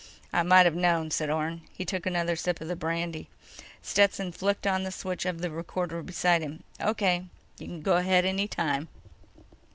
"I 0.33 0.41
might've 0.41 0.73
known," 0.75 1.11
said 1.11 1.29
Orne. 1.29 1.61
He 1.73 1.85
took 1.85 2.07
another 2.07 2.35
sip 2.35 2.59
of 2.59 2.67
the 2.67 2.75
brandy. 2.75 3.29
Stetson 3.83 4.31
flicked 4.31 4.65
on 4.65 4.81
the 4.81 4.89
switch 4.89 5.27
of 5.27 5.45
a 5.45 5.49
recorder 5.51 6.01
beside 6.01 6.41
him. 6.41 6.63
"O.K. 6.79 7.25
You 7.59 7.67
can 7.67 7.81
go 7.83 7.97
ahead 7.97 8.25
any 8.25 8.47
time." 8.47 8.87